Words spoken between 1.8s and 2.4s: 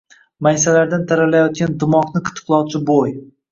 dimoqni